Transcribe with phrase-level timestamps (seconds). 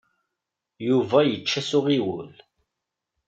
[0.87, 2.33] Yuba yečča s uɣiwel.